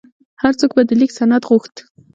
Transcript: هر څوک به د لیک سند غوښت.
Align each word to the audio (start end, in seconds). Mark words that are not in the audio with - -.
هر 0.41 0.53
څوک 0.59 0.71
به 0.77 0.83
د 0.87 0.91
لیک 0.99 1.11
سند 1.17 1.43
غوښت. 1.49 1.75